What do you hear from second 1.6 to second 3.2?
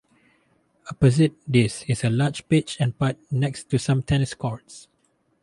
is a large Pitch and Putt